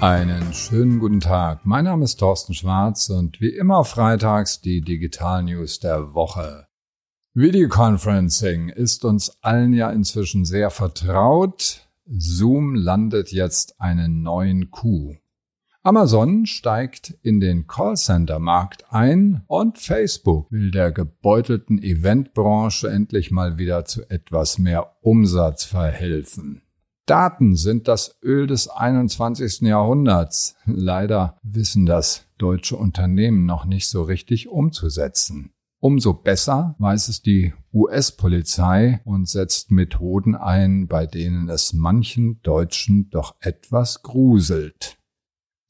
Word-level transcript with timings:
Einen 0.00 0.54
schönen 0.54 0.98
guten 0.98 1.20
Tag. 1.20 1.66
Mein 1.66 1.84
Name 1.84 2.04
ist 2.04 2.16
Thorsten 2.16 2.54
Schwarz 2.54 3.10
und 3.10 3.38
wie 3.42 3.50
immer 3.50 3.84
freitags 3.84 4.62
die 4.62 4.80
Digital 4.80 5.42
News 5.42 5.78
der 5.78 6.14
Woche. 6.14 6.68
Videoconferencing 7.34 8.70
ist 8.70 9.04
uns 9.04 9.36
allen 9.42 9.74
ja 9.74 9.90
inzwischen 9.90 10.46
sehr 10.46 10.70
vertraut. 10.70 11.86
Zoom 12.06 12.74
landet 12.74 13.30
jetzt 13.30 13.78
einen 13.78 14.22
neuen 14.22 14.70
Coup. 14.70 15.18
Amazon 15.82 16.46
steigt 16.46 17.10
in 17.20 17.38
den 17.38 17.66
Callcenter-Markt 17.66 18.86
ein 18.88 19.44
und 19.48 19.78
Facebook 19.78 20.50
will 20.50 20.70
der 20.70 20.92
gebeutelten 20.92 21.82
Eventbranche 21.82 22.88
endlich 22.88 23.30
mal 23.30 23.58
wieder 23.58 23.84
zu 23.84 24.08
etwas 24.08 24.58
mehr 24.58 24.96
Umsatz 25.02 25.64
verhelfen. 25.64 26.62
Daten 27.10 27.56
sind 27.56 27.88
das 27.88 28.20
Öl 28.22 28.46
des 28.46 28.68
21. 28.68 29.62
Jahrhunderts. 29.62 30.54
Leider 30.64 31.40
wissen 31.42 31.84
das 31.84 32.26
deutsche 32.38 32.76
Unternehmen 32.76 33.46
noch 33.46 33.64
nicht 33.64 33.88
so 33.88 34.04
richtig 34.04 34.48
umzusetzen. 34.48 35.50
Umso 35.80 36.14
besser 36.14 36.76
weiß 36.78 37.08
es 37.08 37.20
die 37.20 37.52
US-Polizei 37.72 39.00
und 39.04 39.28
setzt 39.28 39.72
Methoden 39.72 40.36
ein, 40.36 40.86
bei 40.86 41.06
denen 41.06 41.48
es 41.48 41.72
manchen 41.72 42.40
Deutschen 42.42 43.10
doch 43.10 43.34
etwas 43.40 44.02
gruselt. 44.02 44.99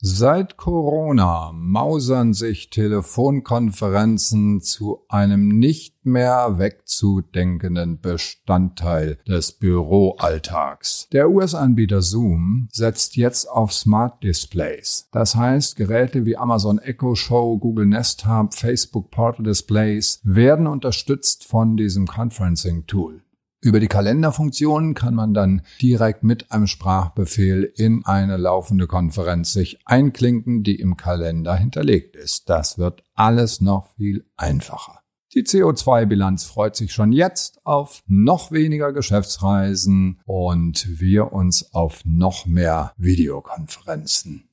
Seit 0.03 0.57
Corona 0.57 1.53
mausern 1.53 2.33
sich 2.33 2.71
Telefonkonferenzen 2.71 4.63
zu 4.63 5.05
einem 5.11 5.49
nicht 5.49 6.07
mehr 6.07 6.59
wegzudenkenden 6.59 8.01
Bestandteil 8.01 9.19
des 9.29 9.53
Büroalltags. 9.53 11.07
Der 11.13 11.29
US-Anbieter 11.29 12.01
Zoom 12.01 12.69
setzt 12.73 13.17
jetzt 13.17 13.45
auf 13.51 13.75
Smart 13.75 14.23
Displays. 14.23 15.07
Das 15.13 15.37
heißt, 15.37 15.77
Geräte 15.77 16.25
wie 16.25 16.39
Amazon 16.39 16.79
Echo 16.79 17.15
Show, 17.15 17.59
Google 17.59 17.85
Nest 17.85 18.27
Hub, 18.27 18.55
Facebook 18.55 19.11
Portal 19.11 19.45
Displays 19.45 20.21
werden 20.25 20.67
unterstützt 20.67 21.45
von 21.45 21.77
diesem 21.77 22.07
Conferencing 22.07 22.87
Tool. 22.87 23.21
Über 23.63 23.79
die 23.79 23.89
Kalenderfunktion 23.89 24.95
kann 24.95 25.15
man 25.15 25.35
dann 25.35 25.61
direkt 25.83 26.23
mit 26.23 26.51
einem 26.51 26.67
Sprachbefehl 26.67 27.71
in 27.77 28.07
eine 28.07 28.39
laufende 28.39 28.87
Konferenz 28.87 29.53
sich 29.53 29.81
einklinken, 29.85 30.63
die 30.63 30.77
im 30.77 30.97
Kalender 30.97 31.55
hinterlegt 31.57 32.17
ist. 32.17 32.49
Das 32.49 32.79
wird 32.79 33.05
alles 33.15 33.61
noch 33.61 33.95
viel 33.97 34.25
einfacher. 34.39 35.01
Die 35.35 35.45
CO2-Bilanz 35.45 36.45
freut 36.45 36.75
sich 36.75 36.93
schon 36.93 37.13
jetzt 37.13 37.61
auf 37.65 38.03
noch 38.07 38.51
weniger 38.51 38.95
Geschäftsreisen 38.95 40.21
und 40.25 40.99
wir 40.99 41.33
uns 41.33 41.75
auf 41.75 42.01
noch 42.05 42.47
mehr 42.47 42.95
Videokonferenzen. 42.97 44.50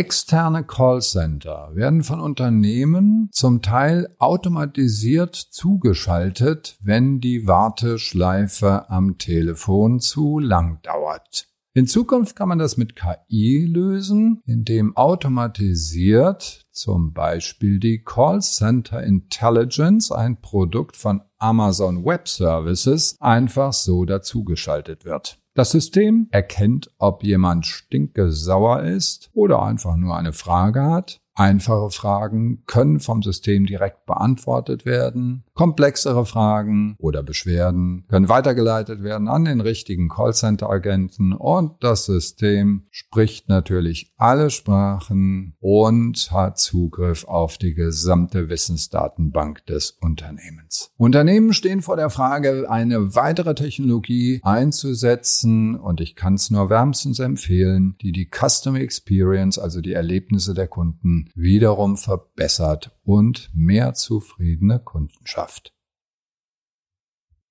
Externe 0.00 0.64
Callcenter 0.64 1.72
werden 1.74 2.02
von 2.04 2.20
Unternehmen 2.20 3.28
zum 3.32 3.60
Teil 3.60 4.08
automatisiert 4.18 5.34
zugeschaltet, 5.34 6.78
wenn 6.80 7.20
die 7.20 7.46
Warteschleife 7.46 8.88
am 8.88 9.18
Telefon 9.18 10.00
zu 10.00 10.38
lang 10.38 10.80
dauert. 10.80 11.48
In 11.74 11.86
Zukunft 11.86 12.34
kann 12.34 12.48
man 12.48 12.58
das 12.58 12.78
mit 12.78 12.96
KI 12.96 13.66
lösen, 13.66 14.40
indem 14.46 14.96
automatisiert 14.96 16.64
zum 16.70 17.12
Beispiel 17.12 17.78
die 17.78 18.02
Callcenter 18.02 19.02
Intelligence, 19.02 20.10
ein 20.10 20.40
Produkt 20.40 20.96
von 20.96 21.20
Amazon 21.36 22.06
Web 22.06 22.26
Services, 22.26 23.16
einfach 23.20 23.74
so 23.74 24.06
dazugeschaltet 24.06 25.04
wird. 25.04 25.40
Das 25.54 25.72
System 25.72 26.28
erkennt, 26.30 26.90
ob 26.98 27.24
jemand 27.24 27.66
stinkesauer 27.66 28.82
ist 28.82 29.30
oder 29.32 29.62
einfach 29.62 29.96
nur 29.96 30.16
eine 30.16 30.32
Frage 30.32 30.82
hat 30.82 31.20
Einfache 31.40 31.90
Fragen 31.90 32.64
können 32.66 33.00
vom 33.00 33.22
System 33.22 33.64
direkt 33.64 34.04
beantwortet 34.04 34.84
werden. 34.84 35.44
Komplexere 35.60 36.24
Fragen 36.24 36.96
oder 36.96 37.22
Beschwerden 37.22 38.06
können 38.08 38.30
weitergeleitet 38.30 39.02
werden 39.02 39.28
an 39.28 39.44
den 39.44 39.60
richtigen 39.60 40.08
Callcenter-Agenten 40.08 41.34
und 41.34 41.72
das 41.84 42.06
System 42.06 42.86
spricht 42.90 43.50
natürlich 43.50 44.14
alle 44.16 44.48
Sprachen 44.48 45.52
und 45.60 46.30
hat 46.32 46.58
Zugriff 46.58 47.24
auf 47.24 47.58
die 47.58 47.74
gesamte 47.74 48.48
Wissensdatenbank 48.48 49.66
des 49.66 49.90
Unternehmens. 50.00 50.92
Unternehmen 50.96 51.52
stehen 51.52 51.82
vor 51.82 51.96
der 51.96 52.08
Frage, 52.08 52.70
eine 52.70 53.14
weitere 53.14 53.54
Technologie 53.54 54.40
einzusetzen 54.42 55.78
und 55.78 56.00
ich 56.00 56.16
kann 56.16 56.36
es 56.36 56.50
nur 56.50 56.70
wärmstens 56.70 57.18
empfehlen, 57.18 57.96
die 58.00 58.12
die 58.12 58.30
Customer 58.32 58.80
Experience, 58.80 59.58
also 59.58 59.82
die 59.82 59.92
Erlebnisse 59.92 60.54
der 60.54 60.68
Kunden, 60.68 61.28
wiederum 61.34 61.98
verbessert 61.98 62.92
und 63.10 63.50
mehr 63.52 63.94
zufriedene 63.94 64.78
Kundenschaft. 64.78 65.74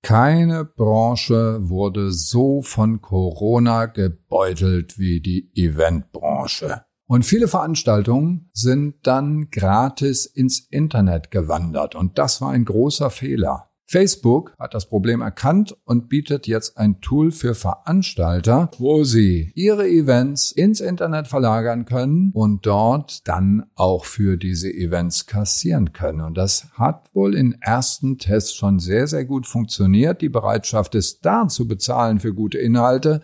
Keine 0.02 0.64
Branche 0.64 1.68
wurde 1.68 2.12
so 2.12 2.62
von 2.62 3.02
Corona 3.02 3.84
gebeutelt 3.84 4.98
wie 4.98 5.20
die 5.20 5.50
Eventbranche. 5.54 6.86
Und 7.06 7.26
viele 7.26 7.46
Veranstaltungen 7.46 8.48
sind 8.54 9.06
dann 9.06 9.50
gratis 9.50 10.24
ins 10.24 10.60
Internet 10.60 11.30
gewandert. 11.30 11.94
Und 11.94 12.16
das 12.16 12.40
war 12.40 12.52
ein 12.52 12.64
großer 12.64 13.10
Fehler. 13.10 13.69
Facebook 13.90 14.54
hat 14.56 14.72
das 14.72 14.88
Problem 14.88 15.20
erkannt 15.20 15.76
und 15.84 16.08
bietet 16.08 16.46
jetzt 16.46 16.78
ein 16.78 17.00
Tool 17.00 17.32
für 17.32 17.56
Veranstalter, 17.56 18.70
wo 18.78 19.02
sie 19.02 19.50
ihre 19.56 19.88
Events 19.88 20.52
ins 20.52 20.78
Internet 20.78 21.26
verlagern 21.26 21.86
können 21.86 22.30
und 22.32 22.66
dort 22.66 23.26
dann 23.26 23.64
auch 23.74 24.04
für 24.04 24.36
diese 24.36 24.72
Events 24.72 25.26
kassieren 25.26 25.92
können. 25.92 26.20
Und 26.20 26.38
das 26.38 26.68
hat 26.74 27.12
wohl 27.14 27.34
in 27.34 27.60
ersten 27.60 28.18
Tests 28.18 28.54
schon 28.54 28.78
sehr, 28.78 29.08
sehr 29.08 29.24
gut 29.24 29.48
funktioniert. 29.48 30.20
Die 30.22 30.28
Bereitschaft 30.28 30.94
ist 30.94 31.26
da 31.26 31.48
zu 31.48 31.66
bezahlen 31.66 32.20
für 32.20 32.32
gute 32.32 32.58
Inhalte. 32.58 33.22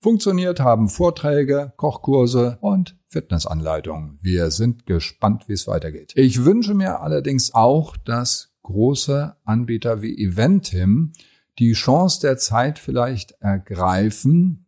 Funktioniert 0.00 0.60
haben 0.60 0.88
Vorträge, 0.88 1.72
Kochkurse 1.76 2.58
und 2.60 2.96
Fitnessanleitungen. 3.08 4.20
Wir 4.22 4.52
sind 4.52 4.86
gespannt, 4.86 5.48
wie 5.48 5.54
es 5.54 5.66
weitergeht. 5.66 6.12
Ich 6.14 6.44
wünsche 6.44 6.74
mir 6.74 7.00
allerdings 7.00 7.52
auch, 7.52 7.96
dass 7.96 8.53
große 8.64 9.36
Anbieter 9.44 10.02
wie 10.02 10.18
Eventim 10.18 11.12
die 11.60 11.72
Chance 11.72 12.20
der 12.20 12.36
Zeit 12.36 12.80
vielleicht 12.80 13.32
ergreifen 13.40 14.66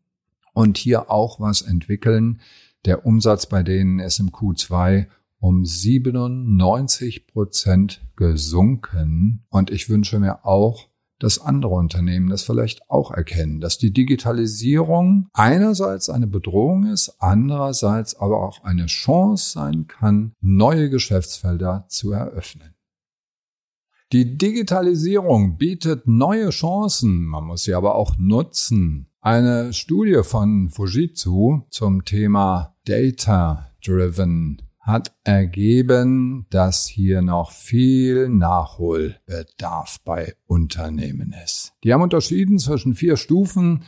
und 0.55 0.79
hier 0.79 1.11
auch 1.11 1.41
was 1.41 1.63
entwickeln. 1.63 2.41
Der 2.85 3.05
Umsatz 3.05 3.47
bei 3.47 3.65
denen 3.65 3.99
ist 3.99 4.21
im 4.21 4.31
Q2 4.31 5.09
um 5.41 5.65
97 5.65 7.27
Prozent 7.27 8.01
gesunken. 8.17 9.45
Und 9.51 9.71
ich 9.71 9.89
wünsche 9.89 10.19
mir 10.19 10.47
auch, 10.47 10.89
dass 11.19 11.41
andere 11.41 11.75
Unternehmen 11.75 12.29
das 12.29 12.43
vielleicht 12.43 12.91
auch 12.91 13.11
erkennen, 13.11 13.61
dass 13.61 13.79
die 13.79 13.93
Digitalisierung 13.93 15.29
einerseits 15.33 16.11
eine 16.11 16.27
Bedrohung 16.27 16.87
ist, 16.87 17.17
andererseits 17.19 18.15
aber 18.17 18.43
auch 18.43 18.65
eine 18.65 18.87
Chance 18.87 19.51
sein 19.51 19.87
kann, 19.87 20.33
neue 20.41 20.91
Geschäftsfelder 20.91 21.87
zu 21.89 22.13
eröffnen. 22.13 22.76
Die 24.13 24.39
Digitalisierung 24.39 25.59
bietet 25.59 26.07
neue 26.07 26.51
Chancen, 26.51 27.25
man 27.25 27.43
muss 27.43 27.65
sie 27.65 27.75
aber 27.75 27.97
auch 27.97 28.17
nutzen. 28.19 29.09
Eine 29.21 29.73
Studie 29.73 30.21
von 30.23 30.69
Fujitsu 30.69 31.63
zum 31.71 32.05
Thema 32.05 32.77
Data 32.85 33.73
Driven 33.85 34.63
hat 34.79 35.13
ergeben, 35.25 36.47
dass 36.51 36.87
hier 36.87 37.21
noch 37.21 37.51
viel 37.51 38.29
Nachholbedarf 38.29 39.99
bei 40.05 40.35
Unternehmen 40.47 41.35
ist. 41.45 41.73
Die 41.83 41.93
haben 41.93 42.03
unterschieden 42.03 42.61
zwischen 42.61 42.95
vier 42.95 43.17
Stufen 43.17 43.83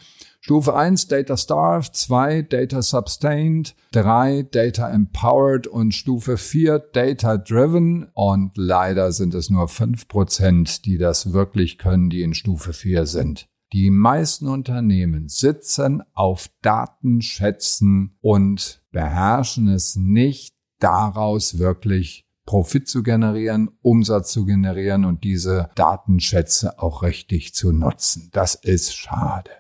Stufe 0.48 0.74
1 0.74 1.08
Data 1.08 1.36
Starved, 1.36 1.94
2 1.94 2.40
Data 2.40 2.80
Sustained, 2.80 3.76
3 3.92 4.44
Data 4.50 4.88
Empowered 4.88 5.66
und 5.66 5.92
Stufe 5.92 6.38
4 6.38 6.78
Data 6.78 7.36
Driven. 7.36 8.08
Und 8.14 8.56
leider 8.56 9.12
sind 9.12 9.34
es 9.34 9.50
nur 9.50 9.66
5%, 9.66 10.80
die 10.86 10.96
das 10.96 11.34
wirklich 11.34 11.76
können, 11.76 12.08
die 12.08 12.22
in 12.22 12.32
Stufe 12.32 12.72
4 12.72 13.04
sind. 13.04 13.46
Die 13.74 13.90
meisten 13.90 14.48
Unternehmen 14.48 15.28
sitzen 15.28 16.02
auf 16.14 16.48
Datenschätzen 16.62 18.16
und 18.22 18.82
beherrschen 18.90 19.68
es 19.68 19.96
nicht, 19.96 20.54
daraus 20.80 21.58
wirklich 21.58 22.24
Profit 22.46 22.88
zu 22.88 23.02
generieren, 23.02 23.68
Umsatz 23.82 24.32
zu 24.32 24.46
generieren 24.46 25.04
und 25.04 25.24
diese 25.24 25.68
Datenschätze 25.74 26.78
auch 26.78 27.02
richtig 27.02 27.52
zu 27.52 27.70
nutzen. 27.70 28.30
Das 28.32 28.54
ist 28.54 28.96
schade. 28.96 29.50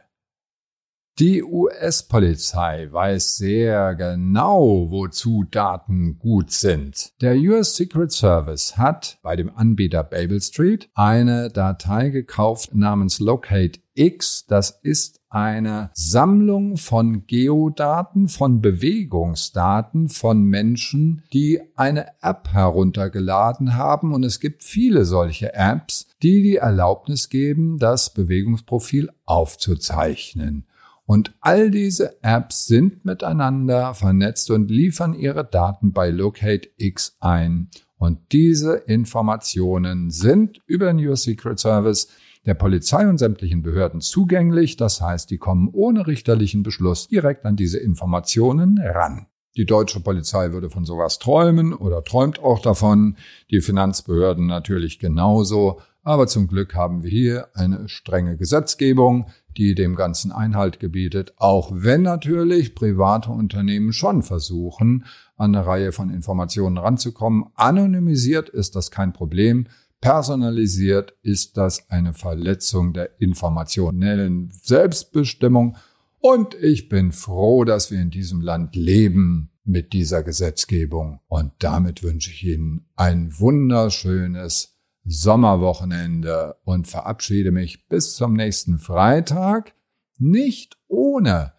Die 1.18 1.42
US-Polizei 1.42 2.86
weiß 2.92 3.38
sehr 3.38 3.96
genau, 3.96 4.88
wozu 4.88 5.44
Daten 5.50 6.16
gut 6.20 6.52
sind. 6.52 7.10
Der 7.20 7.34
US 7.34 7.74
Secret 7.74 8.12
Service 8.12 8.78
hat 8.78 9.18
bei 9.20 9.34
dem 9.34 9.50
Anbieter 9.52 10.04
Babel 10.04 10.40
Street 10.40 10.88
eine 10.94 11.50
Datei 11.50 12.10
gekauft 12.10 12.72
namens 12.72 13.18
Locate 13.18 13.80
X. 13.96 14.46
Das 14.46 14.78
ist 14.84 15.20
eine 15.28 15.90
Sammlung 15.92 16.76
von 16.76 17.26
Geodaten, 17.26 18.28
von 18.28 18.60
Bewegungsdaten 18.60 20.08
von 20.08 20.44
Menschen, 20.44 21.24
die 21.32 21.60
eine 21.74 22.06
App 22.22 22.50
heruntergeladen 22.52 23.74
haben. 23.74 24.14
Und 24.14 24.22
es 24.22 24.38
gibt 24.38 24.62
viele 24.62 25.04
solche 25.04 25.52
Apps, 25.52 26.06
die 26.22 26.42
die 26.42 26.56
Erlaubnis 26.58 27.28
geben, 27.28 27.78
das 27.78 28.14
Bewegungsprofil 28.14 29.10
aufzuzeichnen. 29.24 30.64
Und 31.08 31.34
all 31.40 31.70
diese 31.70 32.22
Apps 32.22 32.66
sind 32.66 33.06
miteinander 33.06 33.94
vernetzt 33.94 34.50
und 34.50 34.70
liefern 34.70 35.14
ihre 35.14 35.42
Daten 35.42 35.94
bei 35.94 36.10
LocateX 36.10 37.16
ein. 37.18 37.70
Und 37.96 38.18
diese 38.30 38.74
Informationen 38.74 40.10
sind 40.10 40.60
über 40.66 40.92
den 40.92 40.98
US 41.08 41.22
Secret 41.22 41.58
Service 41.58 42.08
der 42.44 42.52
Polizei 42.52 43.08
und 43.08 43.16
sämtlichen 43.16 43.62
Behörden 43.62 44.02
zugänglich. 44.02 44.76
Das 44.76 45.00
heißt, 45.00 45.30
die 45.30 45.38
kommen 45.38 45.70
ohne 45.72 46.06
richterlichen 46.06 46.62
Beschluss 46.62 47.08
direkt 47.08 47.46
an 47.46 47.56
diese 47.56 47.78
Informationen 47.78 48.78
ran. 48.78 49.28
Die 49.56 49.64
deutsche 49.64 50.00
Polizei 50.00 50.52
würde 50.52 50.68
von 50.68 50.84
sowas 50.84 51.18
träumen 51.18 51.72
oder 51.72 52.04
träumt 52.04 52.38
auch 52.38 52.60
davon. 52.60 53.16
Die 53.50 53.62
Finanzbehörden 53.62 54.46
natürlich 54.46 54.98
genauso. 54.98 55.80
Aber 56.08 56.26
zum 56.26 56.48
Glück 56.48 56.74
haben 56.74 57.02
wir 57.02 57.10
hier 57.10 57.48
eine 57.52 57.86
strenge 57.86 58.38
Gesetzgebung, 58.38 59.26
die 59.58 59.74
dem 59.74 59.94
Ganzen 59.94 60.32
Einhalt 60.32 60.80
gebietet, 60.80 61.34
auch 61.36 61.70
wenn 61.70 62.00
natürlich 62.00 62.74
private 62.74 63.30
Unternehmen 63.30 63.92
schon 63.92 64.22
versuchen, 64.22 65.04
an 65.36 65.54
eine 65.54 65.66
Reihe 65.66 65.92
von 65.92 66.08
Informationen 66.08 66.78
ranzukommen. 66.78 67.50
Anonymisiert 67.56 68.48
ist 68.48 68.74
das 68.74 68.90
kein 68.90 69.12
Problem. 69.12 69.66
Personalisiert 70.00 71.12
ist 71.20 71.58
das 71.58 71.90
eine 71.90 72.14
Verletzung 72.14 72.94
der 72.94 73.20
informationellen 73.20 74.50
Selbstbestimmung. 74.50 75.76
Und 76.20 76.54
ich 76.54 76.88
bin 76.88 77.12
froh, 77.12 77.64
dass 77.64 77.90
wir 77.90 78.00
in 78.00 78.08
diesem 78.08 78.40
Land 78.40 78.76
leben 78.76 79.50
mit 79.62 79.92
dieser 79.92 80.22
Gesetzgebung. 80.22 81.20
Und 81.28 81.52
damit 81.58 82.02
wünsche 82.02 82.30
ich 82.30 82.44
Ihnen 82.44 82.86
ein 82.96 83.38
wunderschönes 83.38 84.77
Sommerwochenende 85.08 86.56
und 86.64 86.86
verabschiede 86.86 87.50
mich 87.50 87.88
bis 87.88 88.14
zum 88.14 88.34
nächsten 88.34 88.78
Freitag, 88.78 89.74
nicht 90.18 90.76
ohne 90.86 91.52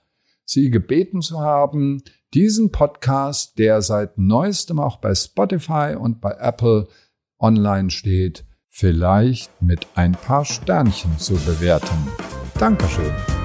Sie 0.45 0.71
gebeten 0.71 1.21
zu 1.21 1.39
haben, 1.39 2.01
diesen 2.33 2.71
Podcast, 2.71 3.59
der 3.59 3.81
seit 3.81 4.17
neuestem 4.17 4.79
auch 4.79 4.97
bei 4.97 5.13
Spotify 5.13 5.95
und 5.99 6.21
bei 6.21 6.31
Apple 6.31 6.87
online 7.39 7.89
steht, 7.89 8.45
vielleicht 8.67 9.61
mit 9.61 9.87
ein 9.95 10.13
paar 10.13 10.45
Sternchen 10.45 11.17
zu 11.17 11.35
bewerten. 11.35 12.07
Dankeschön. 12.57 13.38